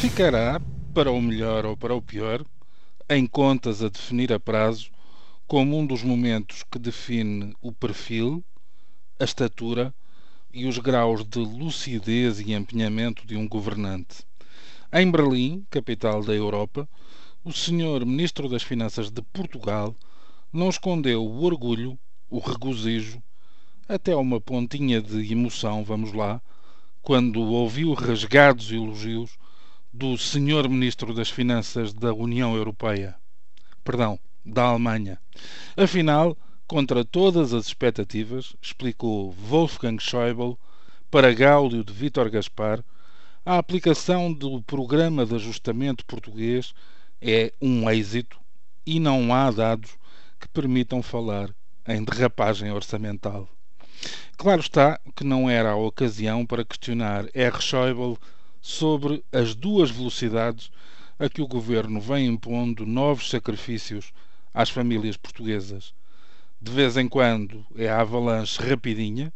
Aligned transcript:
Ficará, 0.00 0.60
para 0.94 1.10
o 1.10 1.20
melhor 1.20 1.66
ou 1.66 1.76
para 1.76 1.92
o 1.92 2.00
pior, 2.00 2.44
em 3.10 3.26
contas 3.26 3.82
a 3.82 3.88
definir 3.88 4.32
a 4.32 4.38
prazo, 4.38 4.92
como 5.44 5.76
um 5.76 5.84
dos 5.84 6.04
momentos 6.04 6.62
que 6.62 6.78
define 6.78 7.52
o 7.60 7.72
perfil, 7.72 8.44
a 9.18 9.24
estatura 9.24 9.92
e 10.54 10.66
os 10.66 10.78
graus 10.78 11.24
de 11.24 11.40
lucidez 11.40 12.38
e 12.38 12.52
empenhamento 12.52 13.26
de 13.26 13.36
um 13.36 13.48
governante. 13.48 14.24
Em 14.92 15.10
Berlim, 15.10 15.66
capital 15.68 16.22
da 16.22 16.32
Europa, 16.32 16.88
o 17.42 17.52
senhor 17.52 18.06
Ministro 18.06 18.48
das 18.48 18.62
Finanças 18.62 19.10
de 19.10 19.20
Portugal 19.20 19.96
não 20.52 20.68
escondeu 20.68 21.26
o 21.26 21.42
orgulho, 21.42 21.98
o 22.30 22.38
regozijo, 22.38 23.20
até 23.88 24.14
uma 24.14 24.40
pontinha 24.40 25.02
de 25.02 25.32
emoção, 25.32 25.82
vamos 25.82 26.12
lá, 26.12 26.40
quando 27.02 27.40
ouviu 27.40 27.94
rasgados 27.94 28.70
elogios 28.70 29.36
do 29.92 30.18
senhor 30.18 30.68
Ministro 30.68 31.14
das 31.14 31.30
Finanças 31.30 31.92
da 31.92 32.12
União 32.12 32.54
Europeia. 32.54 33.16
Perdão, 33.82 34.18
da 34.44 34.64
Alemanha. 34.64 35.18
Afinal, 35.76 36.36
contra 36.66 37.04
todas 37.04 37.54
as 37.54 37.66
expectativas, 37.66 38.54
explicou 38.60 39.32
Wolfgang 39.32 39.98
Schäuble 39.98 40.56
para 41.10 41.32
Gáulio 41.32 41.82
de 41.82 41.92
Vítor 41.92 42.28
Gaspar, 42.28 42.84
a 43.44 43.56
aplicação 43.56 44.30
do 44.30 44.62
programa 44.62 45.24
de 45.24 45.34
ajustamento 45.34 46.04
português 46.04 46.74
é 47.20 47.50
um 47.62 47.88
êxito 47.88 48.38
e 48.84 49.00
não 49.00 49.32
há 49.32 49.50
dados 49.50 49.96
que 50.38 50.46
permitam 50.48 51.02
falar 51.02 51.48
em 51.86 52.04
derrapagem 52.04 52.70
orçamental. 52.70 53.48
Claro 54.36 54.60
está 54.60 55.00
que 55.16 55.24
não 55.24 55.48
era 55.48 55.70
a 55.70 55.76
ocasião 55.76 56.44
para 56.44 56.64
questionar 56.64 57.26
R. 57.32 57.60
Schäuble 57.60 58.18
sobre 58.60 59.24
as 59.32 59.54
duas 59.54 59.90
velocidades 59.90 60.70
a 61.18 61.28
que 61.28 61.42
o 61.42 61.48
governo 61.48 62.00
vem 62.00 62.26
impondo 62.26 62.86
novos 62.86 63.28
sacrifícios 63.28 64.12
às 64.54 64.70
famílias 64.70 65.16
portuguesas. 65.16 65.92
De 66.60 66.70
vez 66.70 66.96
em 66.96 67.08
quando 67.08 67.64
é 67.76 67.88
a 67.88 68.00
avalanche 68.00 68.60
rapidinha, 68.62 69.32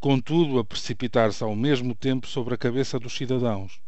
contudo 0.00 0.58
a 0.58 0.64
precipitar-se 0.64 1.42
ao 1.42 1.54
mesmo 1.54 1.94
tempo 1.94 2.26
sobre 2.26 2.54
a 2.54 2.58
cabeça 2.58 2.98
dos 2.98 3.12
cidadãos. 3.12 3.80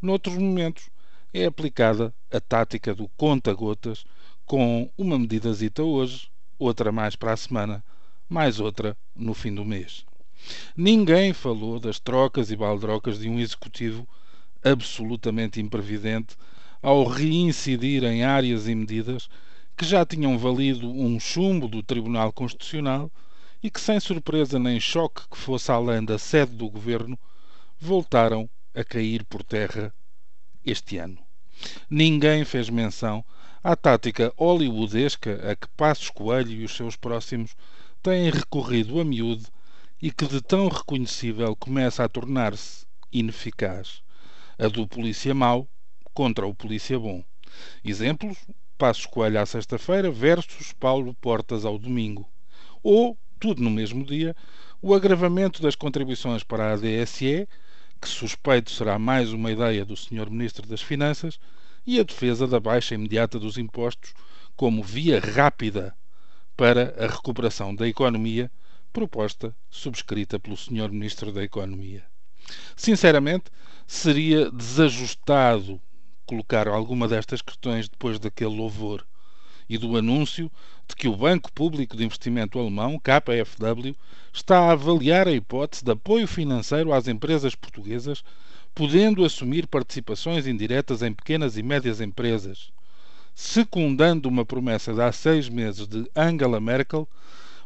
Noutros 0.00 0.36
momentos 0.36 0.90
é 1.32 1.46
aplicada 1.46 2.14
a 2.30 2.40
tática 2.40 2.94
do 2.94 3.08
conta-gotas, 3.16 4.04
com 4.44 4.90
uma 4.96 5.18
medidazita 5.18 5.82
hoje, 5.82 6.28
outra 6.58 6.92
mais 6.92 7.16
para 7.16 7.32
a 7.32 7.36
semana, 7.36 7.84
mais 8.28 8.60
outra 8.60 8.96
no 9.14 9.34
fim 9.34 9.54
do 9.54 9.64
mês. 9.64 10.04
Ninguém 10.76 11.32
falou 11.32 11.80
das 11.80 11.98
trocas 11.98 12.50
e 12.50 12.56
baldrocas 12.56 13.18
de 13.18 13.28
um 13.28 13.38
executivo 13.38 14.06
absolutamente 14.62 15.60
imprevidente 15.60 16.36
ao 16.82 17.04
reincidir 17.04 18.04
em 18.04 18.24
áreas 18.24 18.68
e 18.68 18.74
medidas 18.74 19.28
que 19.76 19.84
já 19.84 20.04
tinham 20.04 20.38
valido 20.38 20.90
um 20.90 21.18
chumbo 21.18 21.68
do 21.68 21.82
Tribunal 21.82 22.32
Constitucional 22.32 23.10
e 23.62 23.70
que, 23.70 23.80
sem 23.80 23.98
surpresa 23.98 24.58
nem 24.58 24.78
choque 24.78 25.22
que 25.30 25.36
fosse 25.36 25.70
além 25.70 26.04
da 26.04 26.18
sede 26.18 26.52
do 26.52 26.68
governo, 26.68 27.18
voltaram 27.78 28.48
a 28.74 28.84
cair 28.84 29.24
por 29.24 29.42
terra 29.42 29.92
este 30.64 30.98
ano. 30.98 31.18
Ninguém 31.88 32.44
fez 32.44 32.68
menção 32.68 33.24
à 33.62 33.74
tática 33.74 34.32
hollywoodesca 34.36 35.50
a 35.50 35.56
que 35.56 35.68
Passos 35.76 36.10
Coelho 36.10 36.52
e 36.52 36.64
os 36.64 36.76
seus 36.76 36.96
próximos 36.96 37.56
têm 38.02 38.30
recorrido 38.30 39.00
a 39.00 39.04
miúdo 39.04 39.46
e 40.00 40.10
que 40.10 40.26
de 40.26 40.40
tão 40.40 40.68
reconhecível 40.68 41.56
começa 41.56 42.04
a 42.04 42.08
tornar-se 42.08 42.86
ineficaz. 43.12 44.02
A 44.58 44.68
do 44.68 44.86
polícia 44.86 45.34
mau 45.34 45.68
contra 46.12 46.46
o 46.46 46.54
polícia 46.54 46.98
bom. 46.98 47.22
Exemplos: 47.84 48.38
Passos 48.78 49.06
Coelho 49.06 49.40
à 49.40 49.46
sexta-feira 49.46 50.10
versus 50.10 50.72
Paulo 50.72 51.14
Portas 51.14 51.64
ao 51.64 51.78
domingo. 51.78 52.28
Ou, 52.82 53.18
tudo 53.40 53.62
no 53.62 53.70
mesmo 53.70 54.04
dia, 54.04 54.34
o 54.82 54.94
agravamento 54.94 55.62
das 55.62 55.74
contribuições 55.74 56.42
para 56.42 56.72
a 56.72 56.76
DSE, 56.76 57.48
que 58.00 58.08
suspeito 58.08 58.70
será 58.70 58.98
mais 58.98 59.32
uma 59.32 59.50
ideia 59.50 59.84
do 59.84 59.96
Sr. 59.96 60.30
Ministro 60.30 60.66
das 60.66 60.82
Finanças, 60.82 61.38
e 61.86 61.98
a 61.98 62.02
defesa 62.02 62.46
da 62.46 62.60
baixa 62.60 62.94
imediata 62.94 63.38
dos 63.38 63.56
impostos 63.56 64.12
como 64.56 64.82
via 64.82 65.20
rápida 65.20 65.96
para 66.56 66.94
a 66.98 67.06
recuperação 67.06 67.74
da 67.74 67.86
economia, 67.86 68.50
proposta 68.96 69.54
subscrita 69.68 70.40
pelo 70.40 70.56
Sr. 70.56 70.90
Ministro 70.90 71.30
da 71.30 71.44
Economia. 71.44 72.02
Sinceramente, 72.74 73.50
seria 73.86 74.50
desajustado 74.50 75.78
colocar 76.24 76.66
alguma 76.66 77.06
destas 77.06 77.42
questões 77.42 77.90
depois 77.90 78.18
daquele 78.18 78.56
louvor 78.56 79.06
e 79.68 79.76
do 79.76 79.98
anúncio 79.98 80.50
de 80.88 80.96
que 80.96 81.08
o 81.08 81.14
Banco 81.14 81.52
Público 81.52 81.94
de 81.94 82.06
Investimento 82.06 82.58
Alemão, 82.58 82.98
KfW, 82.98 83.94
está 84.32 84.60
a 84.60 84.72
avaliar 84.72 85.28
a 85.28 85.32
hipótese 85.32 85.84
de 85.84 85.92
apoio 85.92 86.26
financeiro 86.26 86.90
às 86.90 87.06
empresas 87.06 87.54
portuguesas, 87.54 88.24
podendo 88.74 89.26
assumir 89.26 89.66
participações 89.66 90.46
indiretas 90.46 91.02
em 91.02 91.12
pequenas 91.12 91.58
e 91.58 91.62
médias 91.62 92.00
empresas, 92.00 92.72
secundando 93.34 94.26
uma 94.26 94.46
promessa 94.46 94.94
de 94.94 95.02
há 95.02 95.12
seis 95.12 95.50
meses 95.50 95.86
de 95.86 96.10
Angela 96.16 96.58
Merkel, 96.58 97.06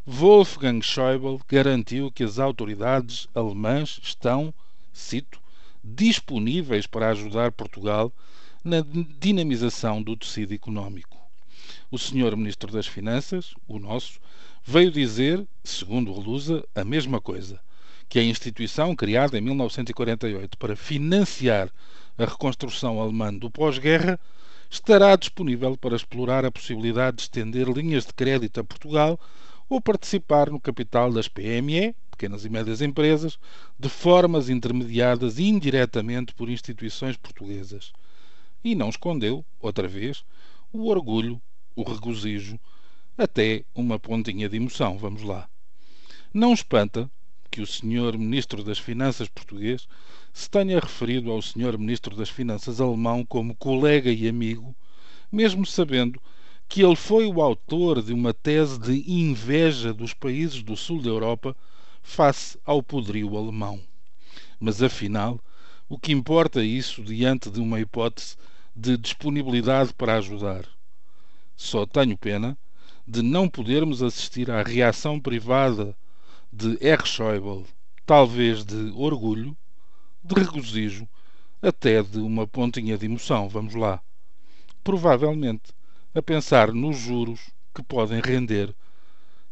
Wolfgang 0.07 0.81
Schäuble 0.83 1.39
garantiu 1.47 2.11
que 2.11 2.25
as 2.25 2.39
autoridades 2.39 3.29
alemãs 3.35 4.01
estão, 4.03 4.53
cito, 4.95 5.39
disponíveis 5.85 6.87
para 6.87 7.11
ajudar 7.11 7.53
Portugal 7.53 8.11
na 8.65 8.79
dinamização 9.19 10.03
do 10.03 10.17
tecido 10.17 10.55
económico. 10.55 11.19
O 11.91 11.99
senhor 11.99 12.35
Ministro 12.35 12.73
das 12.73 12.87
Finanças, 12.87 13.53
o 13.69 13.79
nosso, 13.79 14.19
veio 14.65 14.91
dizer, 14.91 15.47
segundo 15.63 16.13
Lusa, 16.13 16.65
a 16.75 16.83
mesma 16.83 17.21
coisa, 17.21 17.61
que 18.09 18.19
a 18.19 18.25
instituição 18.25 18.97
criada 18.97 19.37
em 19.37 19.43
1948 19.43 20.57
para 20.57 20.77
financiar 20.77 21.71
a 22.17 22.25
reconstrução 22.25 22.99
alemã 22.99 23.35
do 23.35 23.51
pós-guerra 23.51 24.19
estará 24.71 25.15
disponível 25.15 25.77
para 25.77 25.95
explorar 25.95 26.47
a 26.47 26.51
possibilidade 26.51 27.19
de 27.19 27.23
estender 27.25 27.69
linhas 27.69 28.07
de 28.07 28.15
crédito 28.15 28.61
a 28.61 28.65
Portugal 28.65 29.21
ou 29.71 29.81
participar 29.81 30.51
no 30.51 30.61
capital 30.61 31.13
das 31.13 31.29
PME, 31.29 31.95
pequenas 32.11 32.45
e 32.45 32.51
médias 32.51 32.83
empresas, 32.83 33.39
de 33.79 33.89
formas 33.89 34.51
intermediadas 34.51 35.39
indiretamente 35.39 36.35
por 36.35 36.51
instituições 36.51 37.17
portuguesas. 37.17 37.93
E 38.65 38.75
não 38.75 38.89
escondeu, 38.89 39.45
outra 39.61 39.87
vez, 39.87 40.25
o 40.73 40.89
orgulho, 40.89 41.41
o 41.77 41.85
regozijo, 41.85 42.59
até 43.17 43.65
uma 43.73 43.97
pontinha 43.97 44.49
de 44.49 44.57
emoção. 44.57 44.99
Vamos 44.99 45.23
lá. 45.23 45.49
Não 46.35 46.53
espanta 46.53 47.09
que 47.49 47.61
o 47.61 47.67
Sr. 47.67 48.19
Ministro 48.19 48.65
das 48.65 48.79
Finanças 48.79 49.29
português 49.29 49.87
se 50.33 50.51
tenha 50.51 50.81
referido 50.81 51.31
ao 51.31 51.41
Sr. 51.41 51.79
Ministro 51.79 52.17
das 52.17 52.29
Finanças 52.29 52.81
alemão 52.81 53.25
como 53.25 53.55
colega 53.55 54.11
e 54.11 54.29
amigo, 54.29 54.75
mesmo 55.31 55.65
sabendo 55.65 56.21
que 56.71 56.85
ele 56.85 56.95
foi 56.95 57.27
o 57.27 57.43
autor 57.43 58.01
de 58.01 58.13
uma 58.13 58.33
tese 58.33 58.79
de 58.79 59.03
inveja 59.13 59.93
dos 59.93 60.15
países 60.15 60.63
do 60.63 60.77
sul 60.77 61.03
da 61.03 61.09
Europa 61.09 61.57
face 62.01 62.57
ao 62.65 62.81
poderio 62.81 63.37
alemão. 63.37 63.81
Mas 64.61 64.81
afinal, 64.81 65.41
o 65.89 65.99
que 65.99 66.13
importa 66.13 66.61
é 66.61 66.65
isso 66.65 67.03
diante 67.03 67.51
de 67.51 67.61
uma 67.61 67.81
hipótese 67.81 68.37
de 68.75 68.97
disponibilidade 68.97 69.93
para 69.93 70.15
ajudar? 70.19 70.65
Só 71.57 71.85
tenho 71.85 72.17
pena 72.17 72.57
de 73.05 73.21
não 73.21 73.49
podermos 73.49 74.01
assistir 74.01 74.49
à 74.49 74.63
reação 74.63 75.19
privada 75.19 75.97
de 76.53 76.79
R. 76.81 77.05
Schäuble, 77.05 77.67
talvez 78.07 78.65
de 78.65 78.93
orgulho, 78.95 79.57
de 80.23 80.41
regozijo, 80.41 81.09
até 81.61 82.01
de 82.01 82.21
uma 82.21 82.47
pontinha 82.47 82.97
de 82.97 83.07
emoção, 83.07 83.49
vamos 83.49 83.75
lá. 83.75 84.01
Provavelmente 84.85 85.73
a 86.15 86.23
pensar 86.23 86.73
nos 86.73 86.97
juros 86.99 87.41
que 87.75 87.83
podem 87.83 88.21
render 88.21 88.75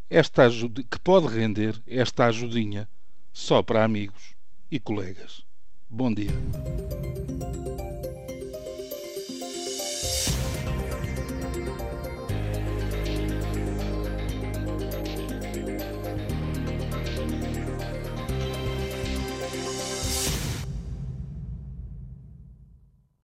esta 0.09 0.43
ajuda, 0.43 0.83
que 0.83 0.99
pode 0.99 1.27
render 1.27 1.81
esta 1.87 2.25
ajudinha 2.25 2.89
só 3.31 3.61
para 3.61 3.83
amigos 3.83 4.35
e 4.71 4.79
colegas. 4.79 5.43
Bom 5.89 6.13
dia. 6.13 6.31